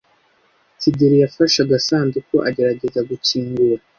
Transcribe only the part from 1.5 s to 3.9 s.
agasanduku agerageza gukingura.